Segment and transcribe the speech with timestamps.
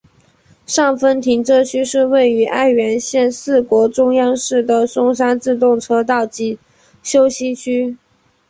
[0.65, 6.57] 上分停车区是位于爱媛县四国中央市的松山自动车道之
[7.03, 7.95] 休息区。